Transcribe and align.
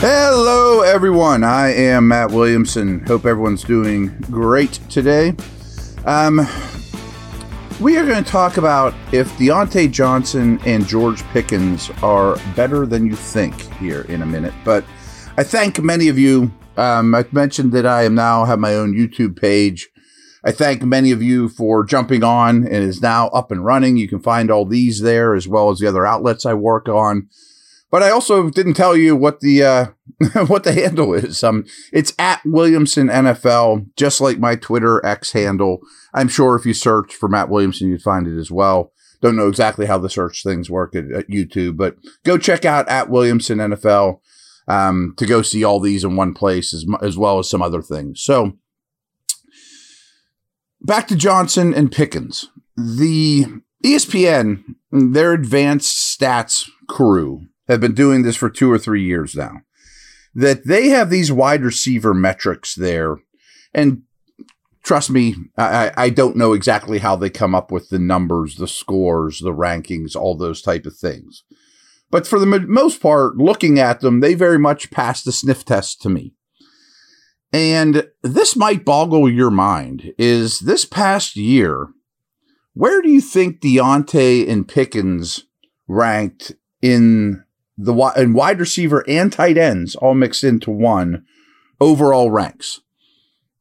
Hello, 0.00 0.82
everyone. 0.82 1.42
I 1.42 1.70
am 1.72 2.06
Matt 2.06 2.30
Williamson. 2.30 3.00
Hope 3.00 3.26
everyone's 3.26 3.64
doing 3.64 4.16
great 4.30 4.74
today. 4.88 5.34
Um, 6.04 6.46
we 7.80 7.96
are 7.96 8.06
going 8.06 8.22
to 8.22 8.30
talk 8.30 8.58
about 8.58 8.94
if 9.12 9.28
Diontae 9.38 9.90
Johnson 9.90 10.60
and 10.64 10.86
George 10.86 11.24
Pickens 11.32 11.90
are 12.00 12.36
better 12.54 12.86
than 12.86 13.06
you 13.06 13.16
think 13.16 13.60
here 13.78 14.02
in 14.02 14.22
a 14.22 14.26
minute. 14.26 14.54
But 14.64 14.84
I 15.36 15.42
thank 15.42 15.82
many 15.82 16.06
of 16.06 16.16
you. 16.16 16.52
Um, 16.76 17.12
I've 17.12 17.32
mentioned 17.32 17.72
that 17.72 17.84
I 17.84 18.04
am 18.04 18.14
now 18.14 18.44
have 18.44 18.60
my 18.60 18.74
own 18.74 18.94
YouTube 18.94 19.36
page. 19.36 19.88
I 20.44 20.52
thank 20.52 20.84
many 20.84 21.10
of 21.10 21.24
you 21.24 21.48
for 21.48 21.84
jumping 21.84 22.22
on 22.22 22.58
and 22.58 22.84
is 22.84 23.02
now 23.02 23.30
up 23.30 23.50
and 23.50 23.64
running. 23.64 23.96
You 23.96 24.06
can 24.06 24.20
find 24.20 24.48
all 24.48 24.64
these 24.64 25.00
there 25.00 25.34
as 25.34 25.48
well 25.48 25.70
as 25.70 25.80
the 25.80 25.88
other 25.88 26.06
outlets 26.06 26.46
I 26.46 26.54
work 26.54 26.88
on. 26.88 27.28
But 27.90 28.02
I 28.02 28.10
also 28.10 28.50
didn't 28.50 28.74
tell 28.74 28.96
you 28.96 29.16
what 29.16 29.40
the 29.40 29.62
uh, 29.62 29.86
what 30.46 30.64
the 30.64 30.72
handle 30.72 31.14
is. 31.14 31.42
Um, 31.42 31.64
it's 31.92 32.12
at 32.18 32.40
Williamson 32.44 33.08
NFL, 33.08 33.86
just 33.96 34.20
like 34.20 34.38
my 34.38 34.56
Twitter 34.56 35.04
X 35.04 35.32
handle. 35.32 35.80
I'm 36.12 36.28
sure 36.28 36.56
if 36.56 36.66
you 36.66 36.74
search 36.74 37.14
for 37.14 37.28
Matt 37.28 37.48
Williamson, 37.48 37.88
you'd 37.88 38.02
find 38.02 38.26
it 38.26 38.38
as 38.38 38.50
well. 38.50 38.92
Don't 39.20 39.36
know 39.36 39.48
exactly 39.48 39.86
how 39.86 39.98
the 39.98 40.10
search 40.10 40.42
things 40.42 40.70
work 40.70 40.94
at, 40.94 41.10
at 41.10 41.28
YouTube, 41.28 41.76
but 41.76 41.96
go 42.24 42.38
check 42.38 42.64
out 42.64 42.88
at 42.88 43.10
Williamson 43.10 43.58
NFL 43.58 44.20
um, 44.68 45.14
to 45.16 45.26
go 45.26 45.42
see 45.42 45.64
all 45.64 45.80
these 45.80 46.04
in 46.04 46.14
one 46.14 46.34
place 46.34 46.72
as, 46.72 46.86
as 47.02 47.16
well 47.18 47.38
as 47.38 47.50
some 47.50 47.62
other 47.62 47.82
things. 47.82 48.20
So 48.20 48.58
back 50.80 51.08
to 51.08 51.16
Johnson 51.16 51.74
and 51.74 51.90
Pickens. 51.90 52.48
The 52.76 53.46
ESPN, 53.84 54.62
their 54.92 55.32
advanced 55.32 56.20
stats 56.20 56.68
crew 56.86 57.48
have 57.68 57.80
been 57.80 57.94
doing 57.94 58.22
this 58.22 58.36
for 58.36 58.50
two 58.50 58.70
or 58.70 58.78
three 58.78 59.02
years 59.02 59.34
now. 59.34 59.62
That 60.34 60.66
they 60.66 60.88
have 60.88 61.10
these 61.10 61.32
wide 61.32 61.62
receiver 61.62 62.14
metrics 62.14 62.74
there. 62.74 63.18
And 63.74 64.02
trust 64.82 65.10
me, 65.10 65.34
I, 65.56 65.92
I 65.96 66.10
don't 66.10 66.36
know 66.36 66.52
exactly 66.52 66.98
how 66.98 67.16
they 67.16 67.30
come 67.30 67.54
up 67.54 67.70
with 67.70 67.88
the 67.88 67.98
numbers, 67.98 68.56
the 68.56 68.68
scores, 68.68 69.40
the 69.40 69.52
rankings, 69.52 70.16
all 70.16 70.36
those 70.36 70.62
type 70.62 70.86
of 70.86 70.96
things. 70.96 71.44
But 72.10 72.26
for 72.26 72.38
the 72.38 72.46
most 72.46 73.02
part, 73.02 73.36
looking 73.36 73.78
at 73.78 74.00
them, 74.00 74.20
they 74.20 74.34
very 74.34 74.58
much 74.58 74.90
pass 74.90 75.22
the 75.22 75.32
sniff 75.32 75.64
test 75.64 76.00
to 76.02 76.08
me. 76.08 76.34
And 77.52 78.08
this 78.22 78.56
might 78.56 78.84
boggle 78.84 79.30
your 79.30 79.50
mind 79.50 80.12
is 80.18 80.60
this 80.60 80.84
past 80.84 81.36
year, 81.36 81.88
where 82.74 83.02
do 83.02 83.10
you 83.10 83.20
think 83.20 83.60
Diontae 83.60 84.48
and 84.48 84.68
Pickens 84.68 85.44
ranked 85.86 86.52
in 86.82 87.44
the 87.78 87.94
and 88.16 88.34
wide 88.34 88.58
receiver 88.58 89.04
and 89.08 89.32
tight 89.32 89.56
ends 89.56 89.94
all 89.94 90.14
mixed 90.14 90.42
into 90.42 90.70
one 90.70 91.24
overall 91.80 92.30
ranks. 92.30 92.80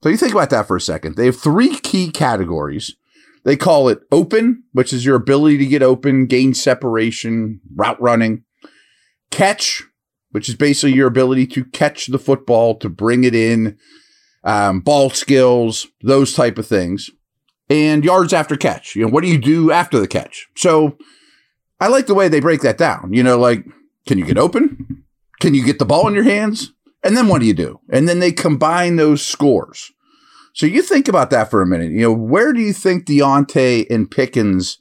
So 0.04 0.10
you 0.10 0.18
think 0.18 0.34
about 0.34 0.50
that 0.50 0.68
for 0.68 0.76
a 0.76 0.82
second. 0.82 1.16
They 1.16 1.26
have 1.26 1.40
three 1.40 1.78
key 1.80 2.12
categories. 2.12 2.95
They 3.44 3.56
call 3.56 3.88
it 3.90 4.00
open, 4.12 4.64
which 4.73 4.92
is 4.92 5.06
your 5.06 5.16
ability 5.16 5.58
to 5.60 5.66
get 5.66 5.84
open, 5.84 6.26
gain 6.26 6.54
separation, 6.54 7.62
route 7.76 8.02
running. 8.02 8.44
Catch, 9.30 9.84
which 10.32 10.50
is 10.50 10.56
basically 10.56 10.94
your 10.94 11.08
ability 11.08 11.48
to 11.48 11.66
catch 11.66 12.08
the 12.08 12.20
football, 12.20 12.76
to 12.80 12.90
bring 12.90 13.23
it 13.23 13.36
in, 13.36 13.78
um, 14.44 14.82
ball 14.82 15.10
skills, 15.10 15.88
those 16.02 16.34
type 16.34 16.58
of 16.58 16.68
things. 16.68 17.10
And 17.70 18.04
yards 18.04 18.34
after 18.34 18.56
catch. 18.56 18.95
You 18.95 19.04
know, 19.04 19.12
what 19.12 19.23
do 19.23 19.30
you 19.30 19.38
do 19.38 19.72
after 19.72 20.00
the 20.00 20.08
catch? 20.08 20.48
So 20.56 20.98
I 21.80 21.88
like 21.88 22.08
the 22.08 22.16
way 22.16 22.28
they 22.28 22.40
break 22.40 22.62
that 22.62 22.78
down. 22.78 23.12
You 23.14 23.23
know, 23.23 23.38
like 23.38 23.66
can 24.08 24.17
you 24.17 24.25
get 24.25 24.38
open? 24.38 25.03
Can 25.39 25.53
you 25.53 25.63
get 25.63 25.80
the 25.80 25.86
ball 25.86 26.08
in 26.08 26.13
your 26.13 26.23
hands? 26.23 26.73
And 27.03 27.16
then 27.16 27.27
what 27.27 27.39
do 27.39 27.45
you 27.45 27.53
do? 27.53 27.80
And 27.91 28.08
then 28.09 28.19
they 28.19 28.32
combine 28.32 28.95
those 28.95 29.23
scores. 29.23 29.92
So 30.54 30.65
you 30.65 30.82
think 30.82 31.08
about 31.08 31.30
that 31.30 31.52
for 31.52 31.61
a 31.61 31.67
minute. 31.67 31.92
You 31.92 32.02
know, 32.02 32.14
where 32.14 32.52
do 32.52 32.59
you 32.59 32.73
think 32.73 33.05
Diontae 33.05 33.86
and 33.89 34.09
Pickens 34.09 34.77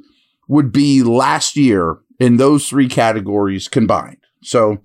would 0.48 0.72
be 0.72 1.02
last 1.02 1.56
year 1.56 1.98
in 2.18 2.38
those 2.38 2.68
three 2.68 2.88
categories 2.88 3.68
combined? 3.68 4.16
So 4.42 4.78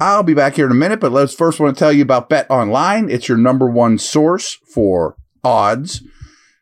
I'll 0.00 0.24
be 0.24 0.34
back 0.34 0.56
here 0.56 0.66
in 0.66 0.72
a 0.72 0.74
minute, 0.74 0.98
but 0.98 1.12
let's 1.12 1.34
first 1.34 1.60
want 1.60 1.76
to 1.76 1.78
tell 1.78 1.92
you 1.92 2.02
about 2.02 2.28
Bet 2.28 2.50
Online. 2.50 3.08
It's 3.08 3.28
your 3.28 3.38
number 3.38 3.70
one 3.70 3.98
source 3.98 4.58
for 4.72 5.16
odds 5.44 6.02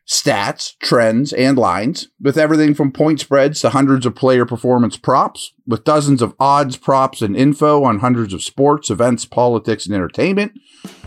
stats, 0.07 0.73
trends, 0.79 1.31
and 1.33 1.57
lines, 1.57 2.09
with 2.21 2.37
everything 2.37 2.73
from 2.73 2.91
point 2.91 3.19
spreads 3.19 3.61
to 3.61 3.69
hundreds 3.69 4.05
of 4.05 4.15
player 4.15 4.45
performance 4.45 4.97
props, 4.97 5.53
with 5.65 5.83
dozens 5.83 6.21
of 6.21 6.35
odds, 6.39 6.77
props, 6.77 7.21
and 7.21 7.35
info 7.35 7.83
on 7.83 7.99
hundreds 7.99 8.33
of 8.33 8.43
sports, 8.43 8.89
events, 8.89 9.25
politics, 9.25 9.85
and 9.85 9.95
entertainment. 9.95 10.59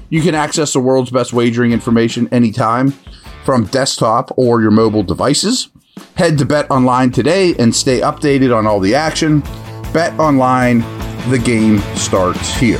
You 0.08 0.22
can 0.22 0.34
access 0.34 0.72
the 0.72 0.80
world's 0.80 1.10
best 1.10 1.32
wagering 1.32 1.72
information 1.72 2.28
anytime 2.32 2.92
from 3.44 3.66
desktop 3.66 4.32
or 4.36 4.60
your 4.60 4.70
mobile 4.70 5.02
devices. 5.02 5.68
Head 6.16 6.38
to 6.38 6.46
Bet 6.46 6.70
Online 6.70 7.10
today 7.10 7.54
and 7.58 7.74
stay 7.74 8.00
updated 8.00 8.56
on 8.56 8.66
all 8.66 8.80
the 8.80 8.94
action. 8.94 9.40
Bet 9.92 10.18
Online, 10.18 10.80
the 11.30 11.40
game 11.42 11.78
starts 11.96 12.54
here. 12.56 12.78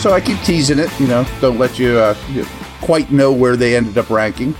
So 0.00 0.12
I 0.12 0.20
keep 0.22 0.38
teasing 0.44 0.78
it, 0.78 0.88
you 0.98 1.06
know, 1.06 1.26
don't 1.42 1.58
let 1.58 1.78
you 1.78 1.98
uh, 1.98 2.14
quite 2.80 3.12
know 3.12 3.34
where 3.34 3.54
they 3.54 3.76
ended 3.76 3.98
up 3.98 4.08
ranking. 4.08 4.54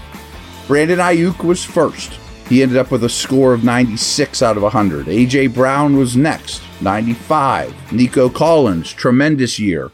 Brandon 0.67 0.99
Aiyuk 0.99 1.43
was 1.43 1.65
first. 1.65 2.13
He 2.47 2.63
ended 2.63 2.77
up 2.77 2.91
with 2.91 3.05
a 3.05 3.09
score 3.09 3.55
of 3.55 3.65
96 3.65 4.43
out 4.43 4.59
of 4.59 4.63
100. 4.63 5.07
AJ 5.07 5.55
Brown 5.55 5.97
was 5.97 6.15
next, 6.15 6.61
95. 6.83 7.91
Nico 7.91 8.29
Collins, 8.29 8.93
tremendous 8.93 9.59
year, 9.59 9.91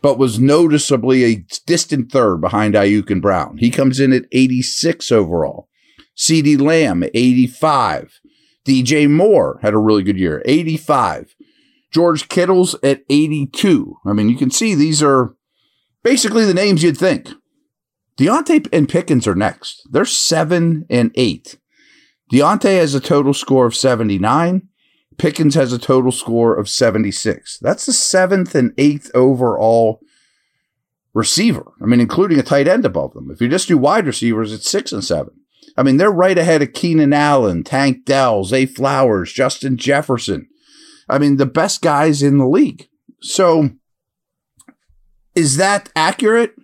but 0.00 0.16
was 0.16 0.40
noticeably 0.40 1.24
a 1.24 1.44
distant 1.66 2.10
third 2.10 2.38
behind 2.38 2.72
Aiyuk 2.72 3.10
and 3.10 3.20
Brown. 3.20 3.58
He 3.58 3.70
comes 3.70 4.00
in 4.00 4.14
at 4.14 4.24
86 4.32 5.12
overall. 5.12 5.68
CeeDee 6.16 6.58
Lamb, 6.58 7.04
85. 7.12 8.18
DJ 8.64 9.10
Moore 9.10 9.58
had 9.60 9.74
a 9.74 9.78
really 9.78 10.02
good 10.02 10.18
year, 10.18 10.40
85. 10.46 11.35
George 11.92 12.28
Kittle's 12.28 12.74
at 12.82 13.02
82. 13.08 13.96
I 14.06 14.12
mean, 14.12 14.28
you 14.28 14.36
can 14.36 14.50
see 14.50 14.74
these 14.74 15.02
are 15.02 15.34
basically 16.02 16.44
the 16.44 16.54
names 16.54 16.82
you'd 16.82 16.98
think. 16.98 17.30
Diontae 18.16 18.68
and 18.72 18.88
Pickens 18.88 19.26
are 19.26 19.34
next. 19.34 19.82
They're 19.90 20.04
seven 20.04 20.86
and 20.88 21.10
eight. 21.14 21.58
Diontae 22.32 22.78
has 22.78 22.94
a 22.94 23.00
total 23.00 23.34
score 23.34 23.66
of 23.66 23.76
79. 23.76 24.68
Pickens 25.18 25.54
has 25.54 25.72
a 25.72 25.78
total 25.78 26.12
score 26.12 26.56
of 26.56 26.68
76. 26.68 27.58
That's 27.60 27.86
the 27.86 27.92
seventh 27.92 28.54
and 28.54 28.72
eighth 28.76 29.10
overall 29.14 30.00
receiver. 31.14 31.72
I 31.82 31.86
mean, 31.86 32.00
including 32.00 32.38
a 32.38 32.42
tight 32.42 32.68
end 32.68 32.84
above 32.84 33.14
them. 33.14 33.30
If 33.30 33.40
you 33.40 33.48
just 33.48 33.68
do 33.68 33.78
wide 33.78 34.06
receivers, 34.06 34.52
it's 34.52 34.70
six 34.70 34.92
and 34.92 35.04
seven. 35.04 35.32
I 35.76 35.82
mean, 35.82 35.96
they're 35.98 36.10
right 36.10 36.36
ahead 36.36 36.62
of 36.62 36.72
Keenan 36.72 37.12
Allen, 37.12 37.64
Tank 37.64 38.04
Dell, 38.04 38.44
Zay 38.44 38.66
Flowers, 38.66 39.32
Justin 39.32 39.76
Jefferson. 39.76 40.48
I 41.08 41.18
mean, 41.18 41.36
the 41.36 41.46
best 41.46 41.82
guys 41.82 42.22
in 42.22 42.38
the 42.38 42.46
league. 42.46 42.88
So 43.20 43.70
is 45.34 45.56
that 45.56 45.90
accurate? 45.94 46.54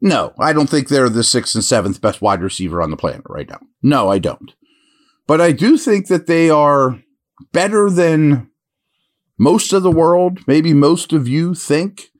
No, 0.00 0.32
I 0.38 0.52
don't 0.52 0.68
think 0.68 0.88
they're 0.88 1.08
the 1.08 1.24
sixth 1.24 1.54
and 1.54 1.64
seventh 1.64 2.00
best 2.00 2.20
wide 2.20 2.42
receiver 2.42 2.82
on 2.82 2.90
the 2.90 2.96
planet 2.96 3.22
right 3.28 3.48
now. 3.48 3.60
No, 3.82 4.08
I 4.08 4.18
don't. 4.18 4.52
But 5.26 5.40
I 5.40 5.52
do 5.52 5.76
think 5.76 6.08
that 6.08 6.26
they 6.26 6.50
are 6.50 7.00
better 7.52 7.88
than 7.88 8.50
most 9.38 9.72
of 9.72 9.82
the 9.82 9.90
world, 9.90 10.40
maybe 10.46 10.74
most 10.74 11.12
of 11.12 11.28
you 11.28 11.54
think. 11.54 12.10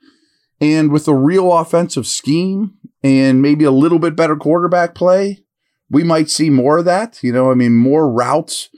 And 0.61 0.93
with 0.93 1.09
a 1.09 1.15
real 1.15 1.53
offensive 1.53 2.07
scheme 2.07 2.75
and 3.03 3.43
maybe 3.43 3.65
a 3.65 3.73
little 3.73 3.99
bit 3.99 4.15
better 4.15 4.37
quarterback 4.37 4.95
play, 4.95 5.45
we 5.91 6.05
might 6.05 6.31
see 6.31 6.51
more 6.51 6.79
of 6.79 6.85
that. 6.85 7.19
You 7.23 7.33
know, 7.33 7.51
I 7.51 7.55
mean, 7.55 7.75
more 7.75 8.11
routes 8.11 8.69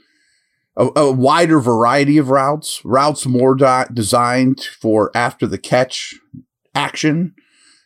a, 0.77 0.89
a 0.95 1.11
wider 1.11 1.59
variety 1.59 2.17
of 2.17 2.29
routes, 2.29 2.81
routes 2.83 3.25
more 3.25 3.55
di- 3.55 3.87
designed 3.93 4.61
for 4.79 5.11
after 5.15 5.47
the 5.47 5.57
catch 5.57 6.15
action, 6.73 7.33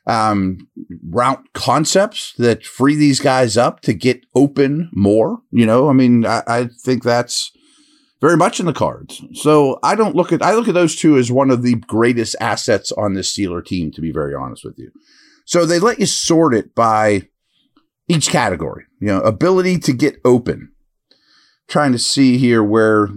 um, 0.08 0.68
route 1.08 1.44
concepts 1.54 2.34
that 2.38 2.66
free 2.66 2.96
these 2.96 3.20
guys 3.20 3.58
up 3.58 3.82
to 3.82 3.94
get 3.94 4.26
open 4.36 4.90
more. 4.94 5.40
You 5.52 5.66
know, 5.66 5.90
I 5.90 5.94
mean, 5.94 6.26
I, 6.26 6.42
I 6.48 6.70
think 6.84 7.04
that's 7.04 7.52
very 8.22 8.36
much 8.36 8.60
in 8.60 8.66
the 8.66 8.74
cards. 8.74 9.22
So 9.34 9.80
I 9.84 9.96
don't 9.96 10.16
look 10.16 10.32
at 10.34 10.42
I 10.42 10.54
look 10.54 10.68
at 10.68 10.74
those 10.74 10.96
two 10.96 11.18
as 11.18 11.32
one 11.32 11.52
of 11.52 11.62
the 11.62 11.76
greatest 11.76 12.36
assets 12.42 12.92
on 12.94 13.14
this 13.14 13.32
Steeler 13.32 13.64
team, 13.64 13.92
to 13.92 14.02
be 14.02 14.12
very 14.12 14.34
honest 14.34 14.66
with 14.66 14.78
you. 14.78 14.92
So 15.46 15.66
they 15.66 15.80
let 15.80 16.00
you 16.00 16.06
sort 16.06 16.54
it 16.54 16.76
by 16.76 17.28
each 18.08 18.30
category. 18.30 18.86
You 19.00 19.08
know, 19.08 19.22
ability 19.22 19.78
to 19.80 19.94
get 19.94 20.20
open 20.26 20.72
trying 21.70 21.92
to 21.94 22.00
see 22.00 22.38
here 22.38 22.64
where 22.64 23.08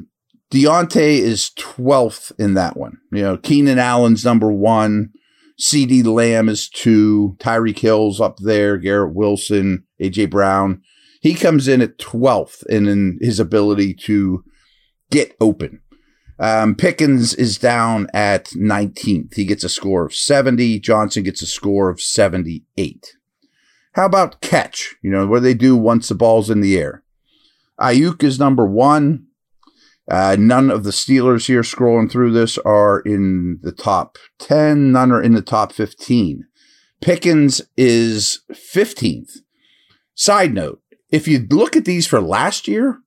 Diontae 0.53 1.19
is 1.19 1.51
12th 1.59 2.33
in 2.39 2.55
that 2.55 2.77
one. 2.77 2.99
You 3.11 3.23
know, 3.23 3.37
Keenan 3.39 3.79
Allen's 3.79 4.25
number 4.25 4.53
one. 4.53 5.11
CeeDee 5.59 6.05
Lamb 6.05 6.49
is 6.49 6.69
two. 6.69 7.37
Tyreek 7.39 7.79
Hill's 7.79 8.21
up 8.21 8.37
there. 8.39 8.77
Garrett 8.79 9.15
Wilson, 9.15 9.85
AJ 10.01 10.31
Brown. 10.31 10.83
He 11.21 11.35
comes 11.35 11.69
in 11.69 11.81
at 11.81 11.99
12th 11.99 12.67
in, 12.67 12.87
in 12.87 13.19
his 13.21 13.41
ability 13.41 13.95
to 13.95 14.45
get 15.11 15.37
open. 15.41 15.81
Um, 16.39 16.75
Pickens 16.75 17.35
is 17.35 17.57
down 17.59 18.09
at 18.13 18.47
19th. 18.47 19.35
He 19.35 19.45
gets 19.45 19.63
a 19.63 19.69
score 19.69 20.05
of 20.05 20.15
70. 20.15 20.81
Johnson 20.81 21.23
gets 21.23 21.41
a 21.41 21.47
score 21.47 21.89
of 21.89 22.01
78. 22.01 23.17
How 23.93 24.07
about 24.07 24.41
catch? 24.41 24.97
You 25.03 25.11
know, 25.11 25.27
what 25.27 25.39
do 25.39 25.45
they 25.45 25.55
do 25.55 25.77
once 25.77 26.09
the 26.09 26.15
ball's 26.15 26.51
in 26.51 26.61
the 26.61 26.77
air? 26.77 27.05
Aiyuk 27.83 28.23
is 28.23 28.39
number 28.39 28.67
one. 28.67 29.27
Uh, 30.11 30.37
none 30.39 30.71
of 30.71 30.85
the 30.85 30.91
Steelers 30.91 31.47
here 31.47 31.63
scrolling 31.63 32.11
through 32.11 32.33
this 32.33 32.59
are 32.59 33.01
in 33.01 33.59
the 33.63 33.73
top 33.73 34.19
10. 34.39 34.93
None 34.93 35.13
are 35.13 35.23
in 35.23 35.35
the 35.35 35.43
top 35.43 35.73
15. 35.73 36.45
Pickens 37.01 37.63
is 37.77 38.43
15th. 38.53 39.39
Side 40.15 40.55
note, 40.55 40.81
if 41.11 41.27
you 41.27 41.47
look 41.51 41.77
at 41.77 41.85
these 41.85 42.07
for 42.07 42.21
last 42.21 42.69
year, 42.69 43.01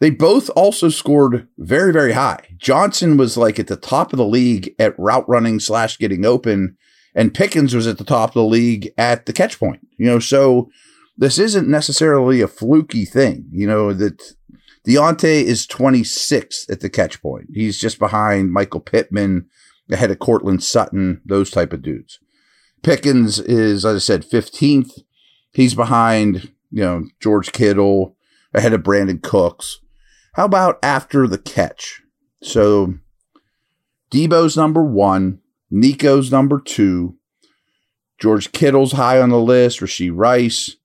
they 0.00 0.10
both 0.10 0.48
also 0.56 0.88
scored 0.88 1.46
very, 1.58 1.92
very 1.92 2.12
high. 2.12 2.40
Johnson 2.56 3.16
was 3.16 3.36
like 3.36 3.58
at 3.58 3.66
the 3.66 3.76
top 3.76 4.12
of 4.12 4.16
the 4.16 4.26
league 4.26 4.74
at 4.78 4.98
route 4.98 5.28
running 5.28 5.60
slash 5.60 5.98
getting 5.98 6.24
open, 6.24 6.76
and 7.14 7.34
Pickens 7.34 7.74
was 7.74 7.86
at 7.86 7.98
the 7.98 8.04
top 8.04 8.30
of 8.30 8.34
the 8.34 8.44
league 8.44 8.90
at 8.96 9.26
the 9.26 9.32
catch 9.32 9.58
point. 9.58 9.86
You 9.98 10.06
know, 10.06 10.18
so 10.18 10.70
this 11.20 11.38
isn't 11.38 11.68
necessarily 11.68 12.40
a 12.40 12.48
fluky 12.48 13.04
thing. 13.04 13.46
You 13.52 13.66
know, 13.66 13.92
that 13.92 14.34
Diontae 14.88 15.42
is 15.42 15.66
26th 15.66 16.70
at 16.70 16.80
the 16.80 16.88
catch 16.88 17.20
point. 17.20 17.48
He's 17.52 17.78
just 17.78 17.98
behind 17.98 18.52
Michael 18.52 18.80
Pittman, 18.80 19.46
ahead 19.92 20.10
of 20.10 20.18
Courtland 20.18 20.62
Sutton, 20.64 21.20
those 21.26 21.50
type 21.50 21.74
of 21.74 21.82
dudes. 21.82 22.18
Pickens 22.82 23.38
is, 23.38 23.84
as 23.84 23.96
I 23.96 23.98
said, 23.98 24.24
15th. 24.24 25.02
He's 25.52 25.74
behind, 25.74 26.52
you 26.70 26.82
know, 26.82 27.04
George 27.20 27.52
Kittle, 27.52 28.16
ahead 28.54 28.72
of 28.72 28.82
Brandin 28.82 29.22
Cooks. 29.22 29.80
How 30.34 30.46
about 30.46 30.78
after 30.82 31.26
the 31.26 31.38
catch? 31.38 32.00
So 32.42 32.94
Deebo's 34.10 34.56
number 34.56 34.82
one, 34.82 35.40
Nico's 35.70 36.32
number 36.32 36.58
two, 36.58 37.18
George 38.18 38.52
Kittle's 38.52 38.92
high 38.92 39.20
on 39.20 39.28
the 39.28 39.38
list, 39.38 39.80
Rashee 39.80 40.10
Rice, 40.14 40.76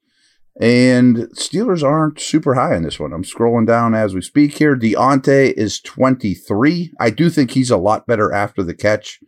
and 0.60 1.18
Steelers 1.36 1.84
aren't 1.84 2.19
super 2.19 2.56
high 2.56 2.75
on 2.75 2.84
this 2.84 3.00
one. 3.00 3.12
I'm 3.12 3.24
scrolling 3.24 3.68
down 3.68 3.94
as 3.94 4.16
we 4.16 4.22
speak 4.22 4.57
here. 4.57 4.75
Diontae 4.75 5.52
is 5.54 5.81
23. 5.81 6.94
I 7.00 7.10
do 7.10 7.30
think 7.30 7.52
he's 7.52 7.72
a 7.72 7.78
lot 7.78 8.07
better 8.07 8.31
after 8.31 8.63
the 8.63 8.74
catch 8.74 9.19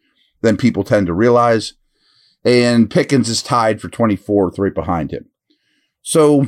than 0.42 0.56
people 0.56 0.84
tend 0.84 1.08
to 1.08 1.14
realize. 1.14 1.74
And 2.46 2.90
Pickens 2.90 3.28
is 3.28 3.44
tied 3.44 3.82
for 3.82 3.90
24th 3.90 4.58
right 4.58 4.74
behind 4.74 5.12
him. 5.12 5.26
So 6.02 6.46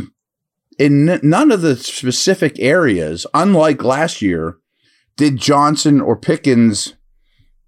in 0.78 1.10
n- 1.10 1.20
none 1.24 1.52
of 1.52 1.62
the 1.62 1.76
specific 1.76 2.58
areas, 2.58 3.28
unlike 3.34 3.84
last 3.84 4.22
year, 4.22 4.58
did 5.18 5.38
Johnson 5.38 6.00
or 6.00 6.16
Pickens 6.16 6.94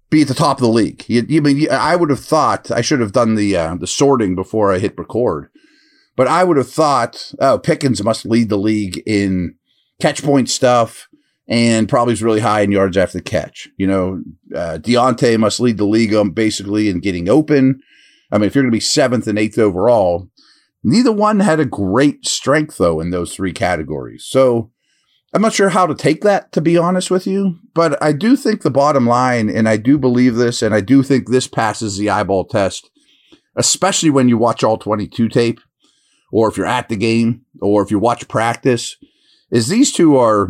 be 0.08 0.22
at 0.22 0.28
the 0.28 0.34
top 0.34 0.58
of 0.58 0.62
the 0.62 0.68
league. 0.68 1.04
You, 1.08 1.22
you 1.28 1.68
I 1.70 1.96
would 1.96 2.10
have 2.10 2.20
thought 2.20 2.70
I 2.70 2.80
should 2.80 3.00
have 3.00 3.12
done 3.12 3.34
the 3.34 3.56
uh, 3.56 3.74
the 3.74 3.86
sorting 3.86 4.34
before 4.34 4.72
I 4.72 4.78
hit 4.78 4.96
record, 4.96 5.48
but 6.16 6.28
I 6.28 6.44
would 6.44 6.56
have 6.56 6.70
thought 6.70 7.32
oh 7.40 7.58
Pickens 7.58 8.02
must 8.02 8.26
lead 8.26 8.48
the 8.48 8.58
league 8.58 9.02
in 9.06 9.54
catch 10.00 10.22
point 10.22 10.50
stuff 10.50 11.08
and 11.48 11.88
probably 11.88 12.14
is 12.14 12.22
really 12.22 12.40
high 12.40 12.60
in 12.60 12.72
yards 12.72 12.96
after 12.96 13.18
the 13.18 13.24
catch. 13.24 13.68
You 13.76 13.86
know, 13.86 14.22
uh, 14.54 14.78
Diontae 14.78 15.38
must 15.38 15.60
lead 15.60 15.76
the 15.76 15.84
league 15.84 16.14
basically 16.34 16.88
in 16.88 17.00
getting 17.00 17.28
open. 17.28 17.80
I 18.30 18.38
mean, 18.38 18.46
if 18.46 18.54
you're 18.54 18.64
going 18.64 18.70
to 18.72 18.76
be 18.76 18.80
seventh 18.80 19.26
and 19.26 19.38
eighth 19.38 19.58
overall, 19.58 20.30
Neither 20.84 21.12
one 21.12 21.40
had 21.40 21.60
a 21.60 21.64
great 21.64 22.26
strength, 22.26 22.78
though, 22.78 23.00
in 23.00 23.10
those 23.10 23.34
three 23.34 23.52
categories. 23.52 24.24
So 24.26 24.70
I'm 25.32 25.42
not 25.42 25.52
sure 25.52 25.68
how 25.68 25.86
to 25.86 25.94
take 25.94 26.22
that, 26.22 26.50
to 26.52 26.60
be 26.60 26.76
honest 26.76 27.10
with 27.10 27.26
you. 27.26 27.58
But 27.72 28.02
I 28.02 28.12
do 28.12 28.36
think 28.36 28.62
the 28.62 28.70
bottom 28.70 29.06
line, 29.06 29.48
and 29.48 29.68
I 29.68 29.76
do 29.76 29.96
believe 29.96 30.34
this, 30.34 30.60
and 30.60 30.74
I 30.74 30.80
do 30.80 31.02
think 31.02 31.28
this 31.28 31.46
passes 31.46 31.96
the 31.96 32.10
eyeball 32.10 32.46
test, 32.46 32.90
especially 33.54 34.10
when 34.10 34.28
you 34.28 34.36
watch 34.36 34.64
all 34.64 34.76
22 34.76 35.28
tape, 35.28 35.60
or 36.32 36.48
if 36.48 36.56
you're 36.56 36.66
at 36.66 36.88
the 36.88 36.96
game, 36.96 37.42
or 37.60 37.82
if 37.82 37.90
you 37.92 37.98
watch 38.00 38.26
practice, 38.26 38.96
is 39.52 39.68
these 39.68 39.92
two 39.92 40.16
are 40.16 40.48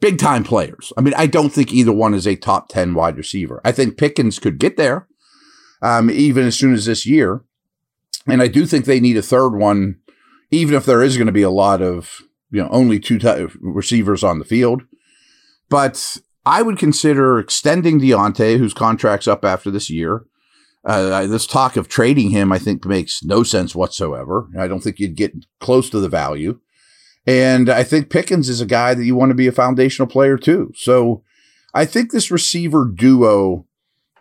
big 0.00 0.18
time 0.18 0.44
players. 0.44 0.92
I 0.98 1.00
mean, 1.00 1.14
I 1.16 1.26
don't 1.26 1.50
think 1.50 1.72
either 1.72 1.92
one 1.92 2.12
is 2.12 2.26
a 2.26 2.36
top 2.36 2.68
10 2.68 2.94
wide 2.94 3.16
receiver. 3.16 3.60
I 3.64 3.72
think 3.72 3.96
Pickens 3.96 4.38
could 4.38 4.58
get 4.58 4.76
there, 4.76 5.06
um, 5.80 6.10
even 6.10 6.46
as 6.46 6.58
soon 6.58 6.74
as 6.74 6.84
this 6.84 7.06
year. 7.06 7.42
And 8.26 8.42
I 8.42 8.48
do 8.48 8.66
think 8.66 8.84
they 8.84 9.00
need 9.00 9.16
a 9.16 9.22
third 9.22 9.50
one, 9.50 10.00
even 10.50 10.74
if 10.74 10.84
there 10.84 11.02
is 11.02 11.16
going 11.16 11.26
to 11.26 11.32
be 11.32 11.42
a 11.42 11.50
lot 11.50 11.80
of, 11.80 12.20
you 12.50 12.62
know, 12.62 12.68
only 12.70 12.98
two 12.98 13.18
t- 13.18 13.46
receivers 13.60 14.24
on 14.24 14.40
the 14.40 14.44
field. 14.44 14.82
But 15.68 16.18
I 16.44 16.62
would 16.62 16.78
consider 16.78 17.38
extending 17.38 18.00
Diontae, 18.00 18.58
whose 18.58 18.74
contract's 18.74 19.28
up 19.28 19.44
after 19.44 19.70
this 19.70 19.88
year. 19.88 20.24
Uh, 20.84 21.26
this 21.26 21.46
talk 21.46 21.76
of 21.76 21.88
trading 21.88 22.30
him, 22.30 22.52
I 22.52 22.58
think, 22.58 22.84
makes 22.86 23.22
no 23.22 23.42
sense 23.42 23.74
whatsoever. 23.74 24.48
I 24.58 24.66
don't 24.66 24.80
think 24.80 24.98
you'd 24.98 25.16
get 25.16 25.32
close 25.60 25.90
to 25.90 26.00
the 26.00 26.08
value. 26.08 26.58
And 27.26 27.68
I 27.68 27.82
think 27.82 28.08
Pickens 28.08 28.48
is 28.48 28.60
a 28.60 28.66
guy 28.66 28.94
that 28.94 29.04
you 29.04 29.14
want 29.14 29.30
to 29.30 29.34
be 29.34 29.46
a 29.46 29.52
foundational 29.52 30.08
player 30.08 30.38
too. 30.38 30.72
So 30.74 31.22
I 31.74 31.84
think 31.84 32.10
this 32.10 32.30
receiver 32.30 32.86
duo 32.86 33.66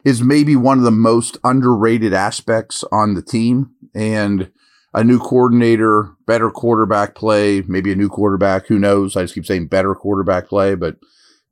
is 0.04 0.22
maybe 0.22 0.56
one 0.56 0.78
of 0.78 0.84
the 0.84 0.92
most 0.92 1.38
underrated 1.44 2.14
aspects 2.14 2.84
on 2.92 3.14
the 3.14 3.22
team. 3.22 3.72
And 3.96 4.52
a 4.94 5.04
new 5.04 5.20
coordinator, 5.20 6.12
better 6.26 6.50
quarterback 6.50 7.16
play, 7.16 7.62
maybe 7.68 7.92
a 7.92 7.96
new 7.96 8.10
quarterback. 8.10 8.68
Who 8.68 8.80
knows? 8.80 9.16
I 9.16 9.22
just 9.22 9.36
keep 9.36 9.46
saying 9.46 9.68
better 9.68 9.96
quarterback 9.96 10.48
play, 10.48 10.76
but 10.76 10.96
I'm 10.96 11.00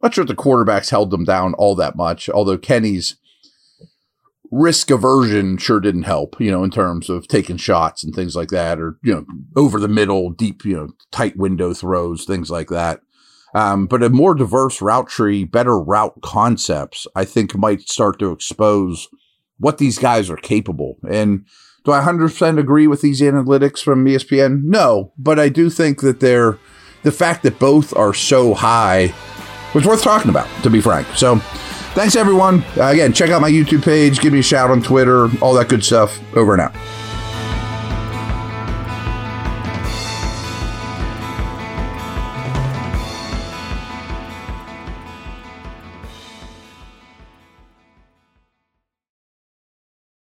not 0.03 0.13
sure 0.13 0.23
if 0.23 0.27
the 0.27 0.35
quarterbacks 0.35 0.89
held 0.89 1.11
them 1.11 1.23
down 1.23 1.53
all 1.53 1.75
that 1.75 1.95
much. 1.95 2.29
Although 2.29 2.57
Kenny's 2.57 3.15
risk 4.51 4.89
aversion 4.89 5.57
sure 5.57 5.79
didn't 5.79 6.03
help, 6.03 6.39
you 6.39 6.51
know, 6.51 6.63
in 6.63 6.71
terms 6.71 7.09
of 7.09 7.27
taking 7.27 7.57
shots 7.57 8.03
and 8.03 8.13
things 8.13 8.35
like 8.35 8.49
that, 8.49 8.79
or, 8.79 8.97
you 9.03 9.13
know, 9.13 9.25
over 9.55 9.79
the 9.79 9.87
middle, 9.87 10.29
deep, 10.29 10.63
you 10.65 10.75
know, 10.75 10.89
tight 11.11 11.37
window 11.37 11.73
throws, 11.73 12.25
things 12.25 12.49
like 12.49 12.69
that. 12.69 13.01
Um, 13.53 13.87
but 13.87 14.03
a 14.03 14.09
more 14.09 14.35
diverse 14.35 14.81
route 14.81 15.07
tree, 15.07 15.43
better 15.43 15.79
route 15.79 16.21
concepts, 16.21 17.07
I 17.15 17.25
think 17.25 17.55
might 17.55 17.81
start 17.89 18.19
to 18.19 18.31
expose 18.31 19.07
what 19.57 19.77
these 19.77 19.97
guys 19.97 20.29
are 20.29 20.37
capable. 20.37 20.97
And 21.09 21.45
do 21.83 21.91
I 21.91 22.01
100% 22.01 22.59
agree 22.59 22.87
with 22.87 23.01
these 23.01 23.21
analytics 23.21 23.79
from 23.79 24.05
ESPN? 24.05 24.63
No, 24.63 25.13
but 25.17 25.39
I 25.39 25.49
do 25.49 25.69
think 25.69 26.01
that 26.01 26.19
they're 26.19 26.59
the 27.03 27.11
fact 27.11 27.43
that 27.43 27.59
both 27.59 27.95
are 27.95 28.13
so 28.13 28.53
high 28.53 29.13
was 29.73 29.85
worth 29.85 30.03
talking 30.03 30.29
about, 30.29 30.47
to 30.63 30.69
be 30.69 30.81
frank. 30.81 31.07
So 31.15 31.41
thanks, 31.97 32.15
everyone. 32.15 32.63
Uh, 32.77 32.85
again, 32.89 33.11
check 33.11 33.31
out 33.31 33.41
my 33.41 33.49
YouTube 33.49 33.83
page, 33.83 34.19
give 34.19 34.31
me 34.31 34.39
a 34.39 34.43
shout 34.43 34.69
on 34.69 34.83
Twitter, 34.83 35.29
all 35.41 35.55
that 35.55 35.67
good 35.67 35.83
stuff. 35.83 36.19
Over 36.35 36.53
and 36.53 36.61
out. 36.61 37.06